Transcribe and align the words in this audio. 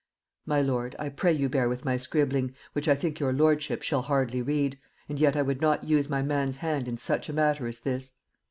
My 0.47 0.63
lord, 0.63 0.95
I 0.97 1.09
pray 1.09 1.31
you 1.31 1.47
bear 1.47 1.69
with 1.69 1.85
my 1.85 1.95
scribbling, 1.95 2.55
which 2.73 2.87
I 2.87 2.95
think 2.95 3.19
your 3.19 3.31
lordship 3.31 3.83
shall 3.83 4.01
hardly 4.01 4.41
read, 4.41 4.79
and 5.07 5.19
yet 5.19 5.35
I 5.35 5.43
would 5.43 5.61
not 5.61 5.83
use 5.83 6.09
my 6.09 6.23
man's 6.23 6.57
hand 6.57 6.87
in 6.87 6.97
such 6.97 7.29
a 7.29 7.33
matter 7.33 7.67
as 7.67 7.81
this 7.81 8.05
is. 8.05 8.11